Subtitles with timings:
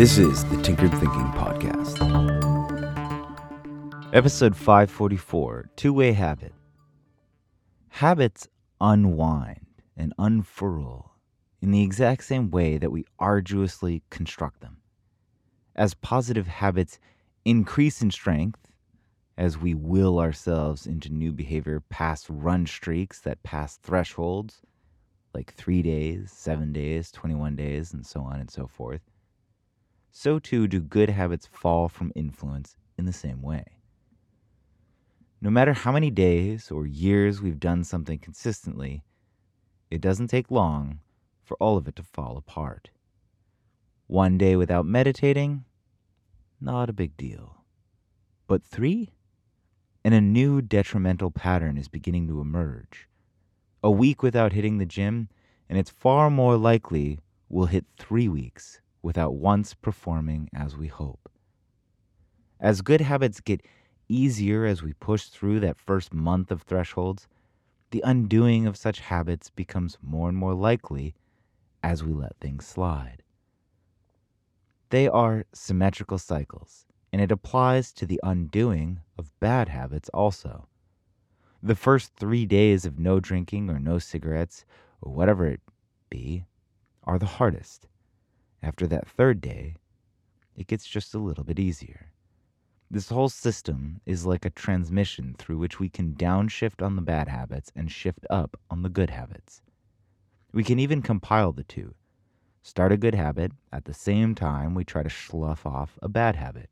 [0.00, 2.00] This is the Tinkered Thinking Podcast.
[4.14, 6.54] Episode 544 Two Way Habit.
[7.88, 8.48] Habits
[8.80, 9.66] unwind
[9.98, 11.16] and unfurl
[11.60, 14.78] in the exact same way that we arduously construct them.
[15.76, 16.98] As positive habits
[17.44, 18.72] increase in strength,
[19.36, 24.62] as we will ourselves into new behavior past run streaks that pass thresholds,
[25.34, 29.02] like three days, seven days, 21 days, and so on and so forth,
[30.10, 33.64] so too do good habits fall from influence in the same way.
[35.40, 39.02] No matter how many days or years we've done something consistently,
[39.90, 41.00] it doesn't take long
[41.42, 42.90] for all of it to fall apart.
[44.06, 45.64] One day without meditating,
[46.60, 47.64] not a big deal.
[48.46, 49.10] But three?
[50.04, 53.08] And a new detrimental pattern is beginning to emerge.
[53.82, 55.28] A week without hitting the gym,
[55.68, 61.30] and it's far more likely we'll hit three weeks without once performing as we hope.
[62.60, 63.62] As good habits get
[64.08, 67.28] easier as we push through that first month of thresholds,
[67.90, 71.14] the undoing of such habits becomes more and more likely
[71.82, 73.22] as we let things slide.
[74.90, 80.66] They are symmetrical cycles, and it applies to the undoing of bad habits also.
[81.62, 84.64] The first three days of no drinking or no cigarettes,
[85.00, 85.60] or whatever it
[86.08, 86.44] be,
[87.04, 87.86] are the hardest.
[88.62, 89.76] After that third day,
[90.56, 92.12] it gets just a little bit easier.
[92.90, 97.28] This whole system is like a transmission through which we can downshift on the bad
[97.28, 99.62] habits and shift up on the good habits.
[100.52, 101.94] We can even compile the two.
[102.62, 106.36] Start a good habit at the same time we try to slough off a bad
[106.36, 106.70] habit.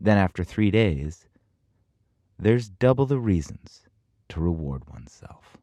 [0.00, 1.28] Then, after three days,
[2.38, 3.88] there's double the reasons
[4.28, 5.56] to reward oneself.